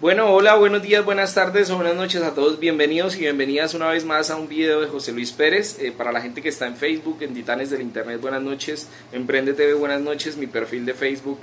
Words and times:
Bueno, 0.00 0.32
hola, 0.32 0.54
buenos 0.54 0.80
días, 0.80 1.04
buenas 1.04 1.34
tardes 1.34 1.70
o 1.70 1.74
buenas 1.74 1.96
noches 1.96 2.22
a 2.22 2.32
todos. 2.32 2.60
Bienvenidos 2.60 3.16
y 3.16 3.22
bienvenidas 3.22 3.74
una 3.74 3.88
vez 3.88 4.04
más 4.04 4.30
a 4.30 4.36
un 4.36 4.46
video 4.46 4.80
de 4.80 4.86
José 4.86 5.10
Luis 5.10 5.32
Pérez. 5.32 5.76
Eh, 5.80 5.90
para 5.90 6.12
la 6.12 6.20
gente 6.20 6.40
que 6.40 6.50
está 6.50 6.68
en 6.68 6.76
Facebook, 6.76 7.18
en 7.20 7.34
Titanes 7.34 7.70
del 7.70 7.82
Internet, 7.82 8.20
buenas 8.20 8.40
noches. 8.40 8.88
Emprende 9.10 9.54
TV, 9.54 9.74
buenas 9.74 10.00
noches. 10.00 10.36
Mi 10.36 10.46
perfil 10.46 10.86
de 10.86 10.94
Facebook, 10.94 11.40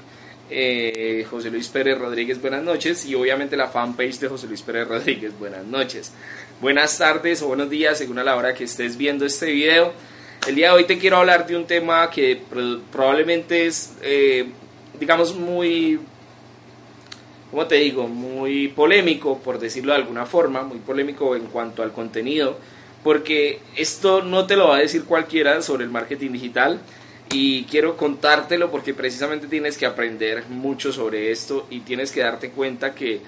eh, 0.50 1.28
José 1.30 1.52
Luis 1.52 1.68
Pérez 1.68 2.00
Rodríguez, 2.00 2.40
buenas 2.40 2.64
noches. 2.64 3.06
Y 3.06 3.14
obviamente 3.16 3.58
la 3.58 3.68
fanpage 3.68 4.20
de 4.20 4.30
José 4.30 4.48
Luis 4.48 4.62
Pérez 4.62 4.88
Rodríguez, 4.88 5.38
buenas 5.38 5.66
noches. 5.66 6.14
Buenas 6.62 6.98
tardes 6.98 7.42
o 7.42 7.48
buenos 7.48 7.70
días, 7.70 7.98
según 7.98 8.20
a 8.20 8.24
la 8.24 8.38
hora 8.38 8.54
que 8.54 8.64
estés 8.64 8.96
viendo 8.96 9.26
este 9.26 9.48
video. 9.48 9.92
El 10.48 10.56
día 10.56 10.70
de 10.70 10.76
hoy 10.76 10.86
te 10.86 10.98
quiero 10.98 11.18
hablar 11.18 11.46
de 11.46 11.58
un 11.58 11.68
tema 11.68 12.10
que 12.10 12.42
probablemente 12.90 13.66
es, 13.66 13.96
eh, 14.02 14.46
digamos, 14.98 15.36
muy 15.36 16.00
como 17.52 17.68
te 17.68 17.76
digo, 17.76 18.08
muy 18.08 18.68
polémico, 18.70 19.40
por 19.40 19.60
decirlo 19.60 19.94
de 19.94 20.00
alguna 20.00 20.26
forma, 20.26 20.64
muy 20.64 20.80
polémico 20.80 21.36
en 21.36 21.46
cuanto 21.46 21.84
al 21.84 21.94
contenido, 21.94 22.58
porque 23.04 23.60
esto 23.76 24.22
no 24.22 24.46
te 24.46 24.56
lo 24.56 24.70
va 24.70 24.78
a 24.78 24.80
decir 24.80 25.06
cualquiera 25.06 25.62
sobre 25.62 25.84
el 25.84 25.92
marketing 25.92 26.32
digital 26.32 26.80
y 27.32 27.64
quiero 27.66 27.98
contártelo 27.98 28.72
porque 28.72 28.94
precisamente 28.94 29.48
tienes 29.48 29.78
que 29.78 29.86
aprender 29.86 30.46
mucho 30.50 30.92
sobre 30.92 31.32
esto 31.32 31.68
y 31.70 31.82
tienes 31.82 32.12
que 32.12 32.22
darte 32.22 32.50
cuenta 32.50 32.94
que 32.96 33.22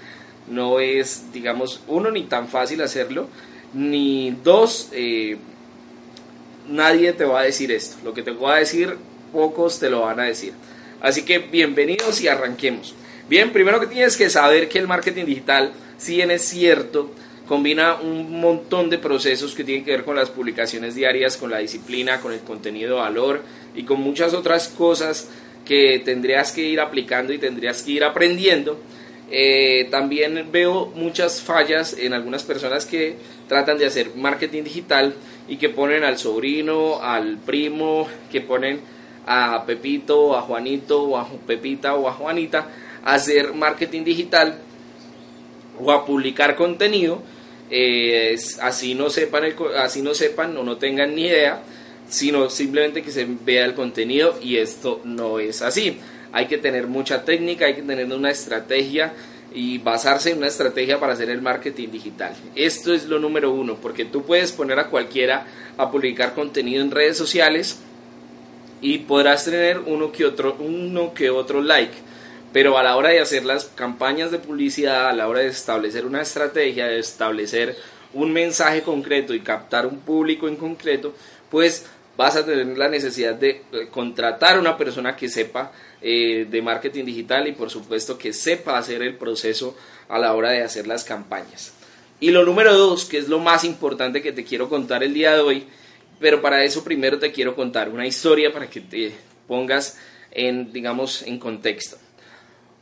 no 0.50 0.80
es, 0.80 1.32
digamos, 1.34 1.82
uno, 1.88 2.10
ni 2.12 2.24
tan 2.24 2.48
fácil 2.48 2.82
hacerlo, 2.82 3.28
ni 3.74 4.32
dos, 4.44 4.90
eh, 4.94 5.38
nadie 6.68 7.14
te 7.14 7.26
va 7.26 7.42
a 7.42 7.44
decir 7.44 7.72
esto. 7.72 7.98
Lo 8.04 8.14
que 8.14 8.24
te 8.24 8.32
voy 8.32 8.52
a 8.52 8.56
decir, 8.56 8.98
pocos 9.32 9.80
te 9.80 9.90
lo 9.90 10.02
van 10.02 10.20
a 10.20 10.24
decir. 10.24 10.54
Así 11.02 11.24
que 11.24 11.40
bienvenidos 11.40 12.22
y 12.22 12.28
arranquemos. 12.28 12.96
Bien, 13.30 13.52
primero 13.52 13.82
que 13.82 13.88
tienes 13.88 14.16
que 14.16 14.30
saber 14.30 14.70
que 14.70 14.80
el 14.80 14.88
marketing 14.88 15.26
digital, 15.26 15.74
si 15.98 16.16
bien 16.16 16.32
es 16.32 16.44
cierto, 16.44 17.12
combina 17.46 17.96
un 17.96 18.40
montón 18.40 18.90
de 18.90 19.00
procesos 19.00 19.54
que 19.54 19.66
tienen 19.66 19.84
que 19.84 19.92
ver 19.92 20.06
con 20.06 20.16
las 20.16 20.30
publicaciones 20.30 20.96
diarias, 20.96 21.36
con 21.36 21.52
la 21.52 21.58
disciplina, 21.58 22.22
con 22.22 22.32
el 22.32 22.40
contenido 22.40 22.96
de 22.96 23.02
valor 23.02 23.42
y 23.76 23.84
con 23.84 24.00
muchas 24.00 24.34
otras 24.34 24.70
cosas 24.70 25.30
que 25.66 26.02
tendrías 26.06 26.54
que 26.54 26.62
ir 26.62 26.80
aplicando 26.80 27.34
y 27.34 27.38
tendrías 27.38 27.84
que 27.84 27.92
ir 27.92 28.06
aprendiendo. 28.06 28.80
Eh, 29.30 29.90
también 29.92 30.48
veo 30.50 30.86
muchas 30.96 31.42
fallas 31.42 31.98
en 32.00 32.14
algunas 32.14 32.44
personas 32.44 32.86
que 32.86 33.18
tratan 33.50 33.78
de 33.78 33.88
hacer 33.88 34.12
marketing 34.16 34.64
digital 34.64 35.14
y 35.50 35.58
que 35.58 35.68
ponen 35.68 36.06
al 36.06 36.18
sobrino, 36.18 37.02
al 37.02 37.40
primo, 37.40 38.08
que 38.32 38.40
ponen 38.40 38.80
a 39.26 39.66
Pepito, 39.66 40.38
a 40.38 40.44
Juanito, 40.44 41.04
o 41.04 41.18
a 41.18 41.28
Pepita 41.46 41.96
o 41.96 42.08
a 42.08 42.14
Juanita 42.14 42.70
hacer 43.08 43.54
marketing 43.54 44.04
digital 44.04 44.60
o 45.80 45.92
a 45.94 46.06
publicar 46.06 46.58
contenido, 46.58 47.22
eh, 47.72 48.38
así, 48.62 48.96
no 48.96 49.10
sepan 49.10 49.44
así 49.78 50.02
no 50.02 50.14
sepan 50.14 50.58
o 50.58 50.64
no 50.64 50.76
tengan 50.76 51.16
ni 51.16 51.28
idea, 51.28 51.64
sino 52.10 52.50
simplemente 52.50 53.02
que 53.02 53.12
se 53.12 53.26
vea 53.26 53.64
el 53.64 53.76
contenido 53.76 54.38
y 54.42 54.58
esto 54.58 55.00
no 55.06 55.40
es 55.40 55.62
así. 55.62 56.00
Hay 56.34 56.48
que 56.48 56.58
tener 56.58 56.88
mucha 56.88 57.24
técnica, 57.24 57.66
hay 57.66 57.76
que 57.76 57.82
tener 57.82 58.12
una 58.12 58.30
estrategia 58.30 59.14
y 59.54 59.78
basarse 59.78 60.32
en 60.32 60.40
una 60.40 60.48
estrategia 60.48 61.00
para 61.00 61.14
hacer 61.14 61.30
el 61.30 61.42
marketing 61.42 61.88
digital. 61.90 62.34
Esto 62.56 62.94
es 62.94 63.06
lo 63.06 63.20
número 63.20 63.52
uno, 63.52 63.78
porque 63.82 64.04
tú 64.04 64.24
puedes 64.24 64.52
poner 64.52 64.80
a 64.80 64.90
cualquiera 64.90 65.48
a 65.78 65.90
publicar 65.90 66.34
contenido 66.34 66.84
en 66.84 66.92
redes 66.92 67.18
sociales 67.18 67.80
y 68.82 69.00
podrás 69.00 69.46
tener 69.46 69.80
uno 69.80 70.12
que 70.12 70.26
otro, 70.26 70.58
uno 70.60 71.14
que 71.14 71.30
otro 71.30 71.62
like 71.62 72.08
pero 72.54 72.78
a 72.78 72.84
la 72.84 72.96
hora 72.96 73.10
de 73.10 73.20
hacer 73.20 73.46
las 73.46 73.66
campañas 73.66 74.32
de 74.32 74.40
publicidad, 74.40 75.10
a 75.10 75.14
la 75.14 75.28
hora 75.28 75.42
de 75.42 75.48
establecer 75.48 76.06
una 76.06 76.22
estrategia, 76.22 76.88
de 76.88 77.00
establecer 77.00 77.76
un 78.14 78.32
mensaje 78.32 78.82
concreto 78.82 79.34
y 79.34 79.42
captar 79.42 79.86
un 79.86 80.00
público 80.00 80.48
en 80.48 80.56
concreto, 80.56 81.14
pues 81.50 81.86
vas 82.16 82.36
a 82.36 82.46
tener 82.46 82.78
la 82.78 82.90
necesidad 82.90 83.36
de 83.36 83.62
eh, 83.72 83.88
contratar 83.92 84.58
a 84.58 84.60
una 84.60 84.76
persona 84.76 85.16
que 85.16 85.30
sepa 85.30 85.72
eh, 86.02 86.48
de 86.50 86.62
marketing 86.62 87.06
digital 87.06 87.48
y 87.48 87.52
por 87.52 87.70
supuesto 87.70 88.18
que 88.18 88.34
sepa 88.34 88.78
hacer 88.78 89.04
el 89.04 89.16
proceso 89.16 89.78
a 90.10 90.18
la 90.18 90.34
hora 90.34 90.50
de 90.52 90.64
hacer 90.64 90.88
las 90.88 91.04
campañas. 91.04 91.74
Y 92.20 92.32
lo 92.32 92.44
número 92.44 92.76
dos, 92.76 93.06
que 93.06 93.20
es 93.20 93.28
lo 93.28 93.38
más 93.38 93.64
importante 93.64 94.24
que 94.24 94.32
te 94.32 94.44
quiero 94.44 94.70
contar 94.70 95.04
el 95.04 95.14
día 95.14 95.36
de 95.36 95.42
hoy, 95.42 95.68
pero 96.20 96.42
para 96.42 96.64
eso 96.64 96.84
primero 96.84 97.20
te 97.20 97.32
quiero 97.32 97.56
contar 97.56 97.90
una 97.90 98.08
historia 98.08 98.52
para 98.52 98.68
que 98.68 98.82
te 98.82 99.12
pongas 99.48 100.00
en, 100.32 100.74
digamos, 100.74 101.22
en 101.22 101.38
contexto. 101.38 101.98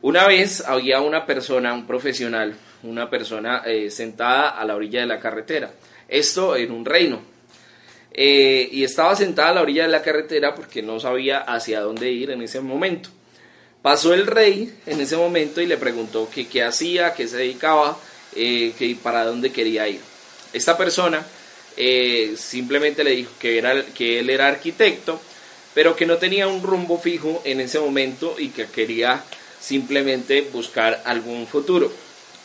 Una 0.05 0.27
vez 0.27 0.61
había 0.61 1.01
una 1.01 1.25
persona, 1.25 1.73
un 1.73 1.88
profesional, 1.88 2.55
una 2.83 3.09
persona 3.09 3.63
eh, 3.66 3.89
sentada 3.89 4.49
a 4.49 4.63
la 4.63 4.75
orilla 4.75 4.99
de 4.99 5.07
la 5.07 5.19
carretera. 5.19 5.71
Esto 6.07 6.55
en 6.55 6.71
un 6.71 6.85
reino. 6.85 7.23
Eh, 8.13 8.69
y 8.71 8.83
estaba 8.83 9.16
sentada 9.16 9.49
a 9.49 9.53
la 9.55 9.61
orilla 9.63 9.81
de 9.81 9.89
la 9.89 10.03
carretera 10.03 10.53
porque 10.53 10.83
no 10.83 10.99
sabía 10.99 11.39
hacia 11.39 11.81
dónde 11.81 12.11
ir 12.11 12.29
en 12.29 12.43
ese 12.43 12.61
momento. 12.61 13.09
Pasó 13.81 14.13
el 14.13 14.27
rey 14.27 14.77
en 14.85 15.01
ese 15.01 15.17
momento 15.17 15.59
y 15.59 15.66
le 15.66 15.77
preguntó 15.77 16.29
que 16.29 16.47
qué 16.47 16.61
hacía, 16.61 17.16
qué 17.16 17.27
se 17.27 17.37
dedicaba, 17.37 17.97
eh, 18.35 18.73
que 18.77 18.95
para 19.01 19.25
dónde 19.25 19.51
quería 19.51 19.87
ir. 19.87 20.01
Esta 20.53 20.77
persona 20.77 21.25
simplemente 22.37 23.03
le 23.03 23.09
dijo 23.16 23.31
que, 23.39 23.57
era, 23.57 23.83
que 23.83 24.19
él 24.19 24.29
era 24.29 24.49
arquitecto, 24.49 25.19
pero 25.73 25.95
que 25.95 26.05
no 26.05 26.17
tenía 26.17 26.47
un 26.47 26.61
rumbo 26.61 26.99
fijo 26.99 27.41
en 27.43 27.59
ese 27.59 27.79
momento 27.79 28.35
y 28.37 28.49
que 28.49 28.67
quería 28.67 29.23
simplemente 29.65 30.41
buscar 30.53 31.01
algún 31.05 31.47
futuro. 31.47 31.91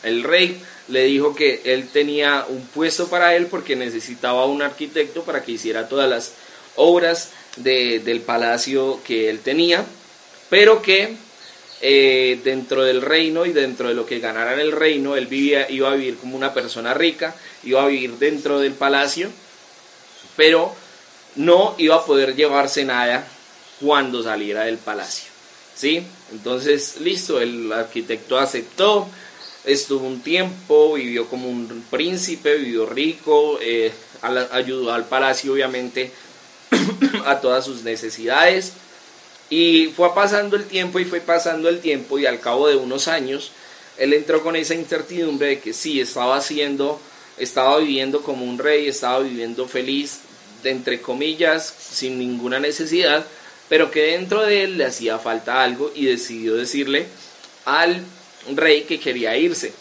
El 0.03 0.23
rey 0.23 0.59
le 0.87 1.03
dijo 1.03 1.35
que 1.35 1.61
él 1.65 1.89
tenía 1.89 2.45
un 2.49 2.65
puesto 2.67 3.07
para 3.07 3.35
él 3.35 3.45
porque 3.47 3.75
necesitaba 3.75 4.45
un 4.45 4.61
arquitecto 4.61 5.23
para 5.23 5.43
que 5.43 5.51
hiciera 5.53 5.87
todas 5.87 6.09
las 6.09 6.33
obras 6.75 7.29
del 7.57 8.21
palacio 8.21 8.99
que 9.05 9.29
él 9.29 9.39
tenía, 9.39 9.85
pero 10.49 10.81
que 10.81 11.15
eh, 11.81 12.39
dentro 12.43 12.83
del 12.83 13.01
reino 13.01 13.45
y 13.45 13.53
dentro 13.53 13.89
de 13.89 13.93
lo 13.93 14.05
que 14.05 14.19
ganara 14.19 14.53
en 14.53 14.59
el 14.59 14.71
reino, 14.71 15.15
él 15.15 15.27
vivía, 15.27 15.69
iba 15.69 15.91
a 15.91 15.95
vivir 15.95 16.17
como 16.17 16.35
una 16.35 16.53
persona 16.53 16.93
rica, 16.93 17.35
iba 17.63 17.83
a 17.83 17.87
vivir 17.87 18.13
dentro 18.13 18.59
del 18.59 18.73
palacio, 18.73 19.29
pero 20.35 20.73
no 21.35 21.75
iba 21.77 21.95
a 21.95 22.05
poder 22.05 22.35
llevarse 22.35 22.83
nada 22.83 23.27
cuando 23.79 24.23
saliera 24.23 24.63
del 24.63 24.77
palacio. 24.77 25.30
¿Sí? 25.75 26.03
Entonces, 26.31 26.97
listo, 27.01 27.41
el 27.41 27.71
arquitecto 27.71 28.37
aceptó, 28.37 29.07
estuvo 29.63 30.07
un 30.07 30.21
tiempo, 30.21 30.93
vivió 30.93 31.27
como 31.27 31.49
un 31.49 31.85
príncipe, 31.89 32.57
vivió 32.57 32.85
rico, 32.85 33.59
eh, 33.61 33.91
ayudó 34.51 34.93
al 34.93 35.05
palacio 35.05 35.53
obviamente 35.53 36.11
a 37.25 37.39
todas 37.41 37.65
sus 37.65 37.83
necesidades 37.83 38.73
y 39.49 39.87
fue 39.87 40.13
pasando 40.13 40.55
el 40.55 40.65
tiempo 40.65 40.99
y 40.99 41.05
fue 41.05 41.19
pasando 41.19 41.69
el 41.69 41.79
tiempo 41.79 42.17
y 42.19 42.25
al 42.25 42.39
cabo 42.39 42.67
de 42.67 42.75
unos 42.75 43.07
años 43.07 43.51
él 43.97 44.13
entró 44.13 44.41
con 44.41 44.55
esa 44.55 44.73
incertidumbre 44.73 45.47
de 45.47 45.59
que 45.59 45.73
sí, 45.73 45.99
estaba 45.99 46.37
haciendo, 46.37 46.99
estaba 47.37 47.77
viviendo 47.77 48.21
como 48.21 48.45
un 48.45 48.57
rey, 48.57 48.87
estaba 48.87 49.19
viviendo 49.19 49.67
feliz, 49.67 50.21
entre 50.63 51.01
comillas, 51.01 51.73
sin 51.77 52.17
ninguna 52.17 52.59
necesidad, 52.59 53.25
pero 53.71 53.89
que 53.89 54.17
dentro 54.17 54.45
de 54.45 54.63
él 54.63 54.77
le 54.77 54.83
hacía 54.83 55.17
falta 55.17 55.63
algo 55.63 55.93
y 55.95 56.03
decidió 56.03 56.55
decirle 56.55 57.05
al 57.63 58.03
rey 58.53 58.81
que 58.81 58.99
quería 58.99 59.37
irse. 59.37 59.71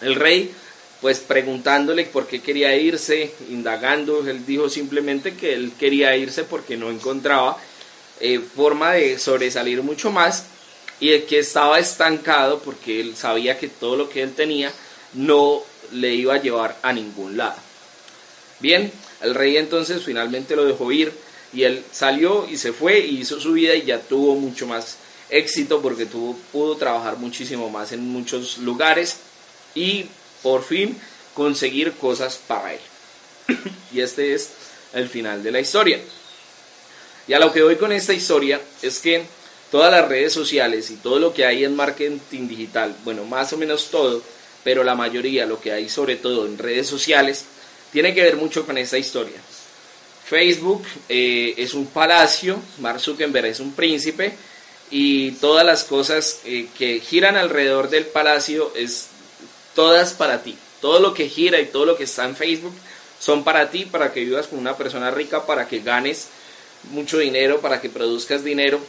El 0.00 0.14
rey, 0.14 0.52
pues 1.00 1.18
preguntándole 1.18 2.04
por 2.04 2.28
qué 2.28 2.40
quería 2.40 2.76
irse, 2.76 3.34
indagando, 3.50 4.20
él 4.20 4.46
dijo 4.46 4.68
simplemente 4.68 5.34
que 5.34 5.52
él 5.52 5.72
quería 5.76 6.16
irse 6.16 6.44
porque 6.44 6.76
no 6.76 6.92
encontraba 6.92 7.58
eh, 8.20 8.38
forma 8.38 8.92
de 8.92 9.18
sobresalir 9.18 9.82
mucho 9.82 10.12
más 10.12 10.44
y 11.00 11.18
que 11.22 11.40
estaba 11.40 11.80
estancado 11.80 12.60
porque 12.60 13.00
él 13.00 13.16
sabía 13.16 13.58
que 13.58 13.66
todo 13.66 13.96
lo 13.96 14.08
que 14.08 14.22
él 14.22 14.32
tenía 14.34 14.72
no 15.14 15.60
le 15.90 16.14
iba 16.14 16.34
a 16.34 16.40
llevar 16.40 16.78
a 16.82 16.92
ningún 16.92 17.36
lado. 17.36 17.56
Bien, 18.60 18.92
el 19.22 19.34
rey 19.34 19.56
entonces 19.56 20.04
finalmente 20.04 20.54
lo 20.54 20.64
dejó 20.64 20.92
ir 20.92 21.12
y 21.52 21.64
él 21.64 21.84
salió 21.92 22.46
y 22.48 22.56
se 22.56 22.72
fue 22.72 23.00
y 23.00 23.20
hizo 23.20 23.40
su 23.40 23.52
vida 23.52 23.74
y 23.74 23.84
ya 23.84 24.00
tuvo 24.00 24.34
mucho 24.34 24.66
más 24.66 24.96
éxito 25.30 25.80
porque 25.80 26.06
tuvo, 26.06 26.36
pudo 26.52 26.76
trabajar 26.76 27.18
muchísimo 27.18 27.70
más 27.70 27.92
en 27.92 28.00
muchos 28.00 28.58
lugares 28.58 29.16
y 29.74 30.06
por 30.42 30.62
fin 30.62 30.96
conseguir 31.34 31.92
cosas 31.92 32.38
para 32.46 32.74
él. 32.74 32.80
y 33.92 34.00
este 34.00 34.34
es 34.34 34.50
el 34.92 35.08
final 35.08 35.42
de 35.42 35.52
la 35.52 35.60
historia. 35.60 36.00
Y 37.26 37.32
a 37.32 37.38
lo 37.38 37.52
que 37.52 37.62
voy 37.62 37.76
con 37.76 37.92
esta 37.92 38.14
historia 38.14 38.60
es 38.82 39.00
que 39.00 39.24
todas 39.70 39.92
las 39.92 40.08
redes 40.08 40.32
sociales 40.32 40.90
y 40.90 40.96
todo 40.96 41.18
lo 41.18 41.34
que 41.34 41.44
hay 41.44 41.64
en 41.64 41.76
marketing 41.76 42.48
digital, 42.48 42.96
bueno, 43.04 43.24
más 43.24 43.52
o 43.52 43.58
menos 43.58 43.90
todo, 43.90 44.22
pero 44.64 44.82
la 44.82 44.94
mayoría, 44.94 45.46
lo 45.46 45.60
que 45.60 45.72
hay 45.72 45.88
sobre 45.88 46.16
todo 46.16 46.46
en 46.46 46.58
redes 46.58 46.86
sociales, 46.86 47.44
tiene 47.92 48.14
que 48.14 48.22
ver 48.22 48.36
mucho 48.36 48.66
con 48.66 48.78
esta 48.78 48.98
historia. 48.98 49.40
Facebook 50.28 50.84
eh, 51.08 51.54
es 51.56 51.72
un 51.72 51.86
palacio, 51.86 52.60
Mark 52.80 53.00
Zuckerberg 53.00 53.46
es 53.46 53.60
un 53.60 53.72
príncipe 53.72 54.34
y 54.90 55.30
todas 55.32 55.64
las 55.64 55.84
cosas 55.84 56.40
eh, 56.44 56.68
que 56.76 57.00
giran 57.00 57.38
alrededor 57.38 57.88
del 57.88 58.04
palacio 58.04 58.70
es 58.76 59.06
todas 59.74 60.12
para 60.12 60.42
ti. 60.42 60.54
Todo 60.82 61.00
lo 61.00 61.14
que 61.14 61.30
gira 61.30 61.58
y 61.60 61.66
todo 61.66 61.86
lo 61.86 61.96
que 61.96 62.04
está 62.04 62.26
en 62.26 62.36
Facebook 62.36 62.74
son 63.18 63.42
para 63.42 63.70
ti, 63.70 63.86
para 63.86 64.12
que 64.12 64.20
vivas 64.20 64.48
con 64.48 64.58
una 64.58 64.76
persona 64.76 65.10
rica, 65.10 65.46
para 65.46 65.66
que 65.66 65.80
ganes 65.80 66.28
mucho 66.90 67.18
dinero, 67.18 67.62
para 67.62 67.80
que 67.80 67.88
produzcas 67.88 68.44
dinero. 68.44 68.80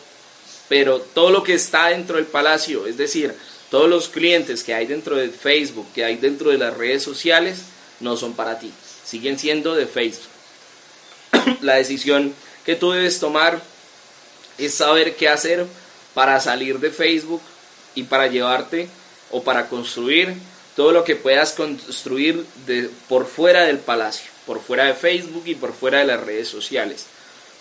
Pero 0.68 1.00
todo 1.00 1.30
lo 1.30 1.42
que 1.42 1.54
está 1.54 1.88
dentro 1.88 2.18
del 2.18 2.26
palacio, 2.26 2.86
es 2.86 2.98
decir, 2.98 3.34
todos 3.72 3.90
los 3.90 4.10
clientes 4.10 4.62
que 4.62 4.74
hay 4.74 4.88
dentro 4.88 5.16
de 5.16 5.30
Facebook, 5.30 5.88
que 5.96 6.04
hay 6.04 6.18
dentro 6.18 6.52
de 6.52 6.58
las 6.58 6.76
redes 6.76 7.02
sociales, 7.02 7.62
no 8.02 8.18
son 8.18 8.34
para 8.34 8.60
ti. 8.60 8.74
Siguen 9.06 9.40
siendo 9.40 9.74
de 9.74 9.88
Facebook. 9.88 10.39
La 11.62 11.76
decisión 11.76 12.34
que 12.66 12.76
tú 12.76 12.92
debes 12.92 13.20
tomar 13.20 13.62
es 14.58 14.74
saber 14.74 15.16
qué 15.16 15.30
hacer 15.30 15.66
para 16.14 16.40
salir 16.40 16.80
de 16.80 16.92
Facebook 16.92 17.42
y 17.96 18.04
para 18.04 18.28
llevarte 18.28 18.90
o 19.32 19.44
para 19.44 19.68
construir 19.70 20.36
todo 20.76 20.92
lo 20.92 21.04
que 21.04 21.16
puedas 21.16 21.54
construir 21.54 22.46
por 23.08 23.26
fuera 23.26 23.64
del 23.64 23.80
palacio, 23.80 24.32
por 24.46 24.62
fuera 24.62 24.86
de 24.86 24.94
Facebook 24.94 25.44
y 25.46 25.56
por 25.56 25.74
fuera 25.74 26.00
de 26.00 26.06
las 26.06 26.22
redes 26.22 26.48
sociales. 26.48 27.06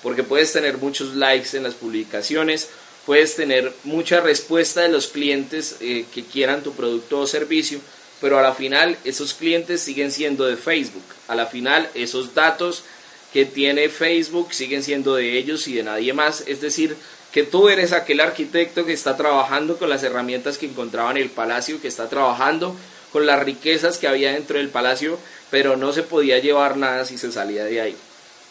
Porque 0.03 0.23
puedes 0.23 0.53
tener 0.53 0.79
muchos 0.79 1.17
likes 1.17 1.57
en 1.57 1.65
las 1.65 1.75
publicaciones, 1.75 2.69
puedes 3.07 3.35
tener 3.35 3.73
mucha 3.85 4.21
respuesta 4.21 4.83
de 4.83 4.91
los 4.91 5.09
clientes 5.09 5.77
eh, 5.81 6.05
que 6.15 6.25
quieran 6.25 6.63
tu 6.63 6.75
producto 6.75 7.21
o 7.21 7.27
servicio, 7.27 7.81
pero 8.21 8.39
a 8.39 8.43
la 8.43 8.55
final 8.55 8.97
esos 9.05 9.35
clientes 9.35 9.81
siguen 9.81 10.13
siendo 10.13 10.47
de 10.47 10.57
Facebook. 10.57 11.03
A 11.27 11.35
la 11.35 11.47
final 11.47 11.91
esos 11.95 12.35
datos 12.35 12.85
que 13.33 13.45
tiene 13.45 13.89
Facebook 13.89 14.53
siguen 14.53 14.83
siendo 14.83 15.15
de 15.15 15.39
ellos 15.39 15.69
y 15.69 15.75
de 15.75 15.83
nadie 15.83 16.13
más. 16.13 16.45
Es 16.47 16.61
decir, 16.61 16.97
que 17.33 17.43
tú 17.43 17.69
eres 17.69 17.93
aquel 17.93 18.21
arquitecto 18.21 18.87
que 18.87 18.93
está 18.93 19.17
trabajando 19.17 19.77
con 19.77 19.91
las 19.91 20.03
herramientas 20.03 20.59
que 20.59 20.67
encontraba 20.67 21.11
en 21.11 21.19
el 21.19 21.31
palacio, 21.31 21.81
que 21.81 21.89
está 21.89 22.09
trabajando 22.09 22.75
con 23.13 23.27
las 23.27 23.43
riquezas 23.43 23.99
que 23.99 24.09
había 24.09 24.33
dentro 24.33 24.59
del 24.59 24.69
palacio, 24.69 25.19
pero 25.51 25.77
no 25.77 25.93
se 25.93 26.03
podía 26.03 26.39
llevar 26.39 26.77
nada 26.77 27.05
si 27.05 27.19
se 27.19 27.33
salía 27.33 27.65
de 27.65 27.81
ahí. 27.81 27.97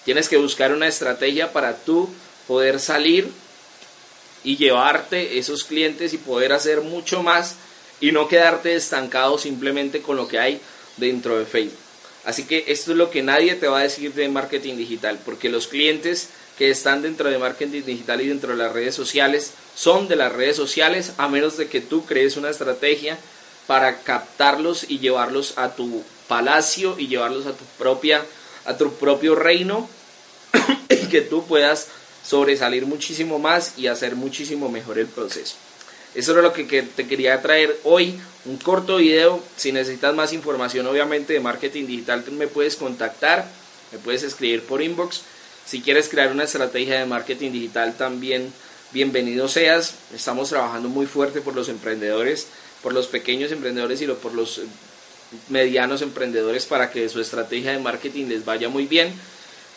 Tienes 0.06 0.30
que 0.30 0.38
buscar 0.38 0.72
una 0.72 0.88
estrategia 0.88 1.52
para 1.52 1.76
tú 1.78 2.10
poder 2.48 2.80
salir 2.80 3.30
y 4.44 4.58
llevarte 4.58 5.38
esos 5.38 5.64
clientes 5.64 6.14
y 6.14 6.18
poder 6.18 6.54
hacer 6.54 6.82
mucho 6.82 7.24
más 7.24 7.56
y 8.00 8.12
no 8.12 8.28
quedarte 8.28 8.76
estancado 8.76 9.38
simplemente 9.38 10.02
con 10.02 10.16
lo 10.16 10.28
que 10.28 10.40
hay 10.40 10.62
dentro 10.98 11.38
de 11.38 11.46
Facebook. 11.46 11.87
Así 12.28 12.44
que 12.44 12.66
esto 12.68 12.92
es 12.92 12.98
lo 12.98 13.10
que 13.10 13.24
nadie 13.24 13.56
te 13.56 13.70
va 13.70 13.80
a 13.80 13.84
decir 13.84 14.14
de 14.14 14.28
marketing 14.28 14.76
digital, 14.76 15.18
porque 15.24 15.48
los 15.48 15.70
clientes 15.70 16.28
que 16.58 16.70
están 16.70 17.02
dentro 17.02 17.30
de 17.30 17.38
marketing 17.38 17.84
digital 17.84 18.20
y 18.20 18.28
dentro 18.28 18.52
de 18.52 18.58
las 18.58 18.74
redes 18.74 18.94
sociales 18.96 19.54
son 19.76 20.10
de 20.10 20.18
las 20.18 20.34
redes 20.34 20.58
sociales, 20.58 21.14
a 21.16 21.30
menos 21.30 21.56
de 21.56 21.70
que 21.70 21.80
tú 21.80 22.06
crees 22.06 22.36
una 22.36 22.50
estrategia 22.50 23.18
para 23.66 24.00
captarlos 24.00 24.86
y 24.90 25.00
llevarlos 25.00 25.58
a 25.58 25.74
tu 25.74 26.04
palacio 26.28 27.00
y 27.00 27.08
llevarlos 27.08 27.46
a 27.46 27.54
tu 27.54 27.64
propia 27.78 28.26
a 28.66 28.76
tu 28.76 28.92
propio 28.96 29.34
reino 29.34 29.88
y 30.90 31.08
que 31.08 31.22
tú 31.22 31.46
puedas 31.46 31.88
sobresalir 32.26 32.86
muchísimo 32.86 33.40
más 33.40 33.78
y 33.78 33.88
hacer 33.88 34.18
muchísimo 34.18 34.68
mejor 34.68 35.00
el 35.00 35.08
proceso. 35.08 35.56
Eso 36.18 36.34
era 36.34 36.42
lo 36.42 36.52
que, 36.52 36.66
te 36.66 37.08
quería 37.08 37.42
traer 37.42 37.80
hoy, 37.86 38.20
un 38.44 38.58
corto 38.58 38.98
video. 38.98 39.42
Si 39.56 39.72
necesitas 39.72 40.14
más 40.14 40.34
información, 40.34 40.86
obviamente, 40.88 41.32
de 41.32 41.40
marketing 41.40 41.86
digital, 41.86 42.26
me 42.32 42.48
puedes 42.48 42.76
contactar, 42.76 43.48
me 43.94 44.00
puedes 44.00 44.24
escribir 44.24 44.64
por 44.64 44.82
inbox. 44.82 45.22
Si 45.66 45.82
quieres 45.82 46.10
crear 46.10 46.32
una 46.32 46.44
estrategia 46.44 47.00
de 47.00 47.06
marketing 47.06 47.52
digital, 47.52 47.96
también 47.96 48.52
bienvenido 48.92 49.48
seas. 49.48 49.94
Estamos 50.14 50.50
trabajando 50.50 50.90
muy 50.90 51.06
fuerte 51.06 51.40
por 51.40 51.56
los 51.56 51.70
emprendedores 51.70 52.48
por 52.82 52.94
los 52.94 53.08
pequeños 53.08 53.52
emprendedores 53.52 54.02
y 54.02 54.08
por 54.08 54.34
los 54.34 54.62
medianos 55.50 56.02
emprendedores 56.02 56.66
para 56.66 56.92
que 56.92 57.10
su 57.10 57.20
estrategia 57.20 57.72
de 57.72 57.80
marketing 57.80 58.28
les 58.28 58.46
vaya 58.46 58.70
muy 58.70 58.86
bien 58.86 59.14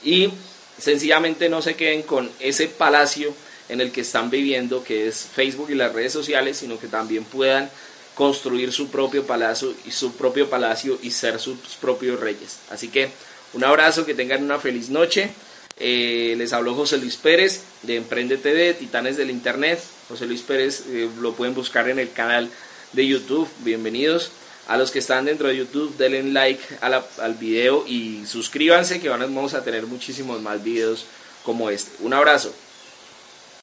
y 0.05 0.31
sencillamente 0.79 1.49
no 1.49 1.63
se 1.63 1.75
queden 1.75 2.03
con 2.03 2.31
ese 2.39 2.69
palacio 2.69 3.35
en 3.70 3.81
el 3.81 3.93
que 3.93 4.00
están 4.02 4.31
viviendo, 4.31 4.82
que 4.82 5.06
es 5.06 5.28
Facebook 5.32 5.70
y 5.70 5.75
las 5.75 5.93
redes 5.93 6.12
sociales, 6.12 6.58
sino 6.58 6.78
que 6.78 6.88
también 6.88 7.25
puedan 7.25 7.70
construir 8.14 8.72
su 8.72 8.88
propio 8.88 9.25
palacio 9.25 9.72
y 9.87 9.93
su 9.93 10.12
propio 10.12 10.50
palacio 10.50 10.99
y 11.02 11.11
ser 11.11 11.38
sus 11.38 11.56
propios 11.81 12.19
reyes. 12.20 12.58
Así 12.70 12.88
que 12.88 13.11
un 13.52 13.64
abrazo, 13.64 14.05
que 14.05 14.14
tengan 14.14 14.43
una 14.43 14.58
feliz 14.58 14.90
noche. 14.90 15.31
Eh, 15.78 16.34
les 16.37 16.52
habló 16.52 16.75
José 16.75 16.99
Luis 16.99 17.17
Pérez 17.17 17.62
de 17.82 17.96
Emprende 17.96 18.37
TV, 18.37 18.75
Titanes 18.75 19.17
del 19.17 19.31
Internet. 19.31 19.81
José 20.08 20.26
Luis 20.26 20.43
Pérez 20.43 20.84
eh, 20.88 21.08
lo 21.20 21.32
pueden 21.32 21.55
buscar 21.55 21.88
en 21.88 21.99
el 21.99 22.11
canal 22.12 22.50
de 22.93 23.06
YouTube. 23.06 23.49
Bienvenidos. 23.61 24.32
A 24.69 24.76
los 24.76 24.90
que 24.90 24.99
están 24.99 25.25
dentro 25.25 25.49
de 25.49 25.56
YouTube, 25.56 25.96
denle 25.96 26.22
like 26.25 26.62
al 26.81 27.34
video 27.34 27.84
y 27.88 28.25
suscríbanse 28.26 29.00
que 29.00 29.08
vamos 29.08 29.55
a 29.55 29.64
tener 29.64 29.87
muchísimos 29.87 30.40
más 30.43 30.62
videos 30.62 31.06
como 31.44 31.70
este. 31.70 31.90
Un 32.05 32.12
abrazo. 32.12 32.55